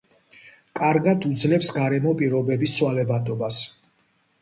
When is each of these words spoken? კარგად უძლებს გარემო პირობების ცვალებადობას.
კარგად 0.79 1.27
უძლებს 1.33 1.71
გარემო 1.77 2.17
პირობების 2.25 2.77
ცვალებადობას. 2.81 3.65